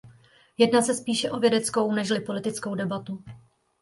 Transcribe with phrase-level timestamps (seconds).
[0.57, 3.23] Jedná se spíše o vědeckou nežli politickou debatu.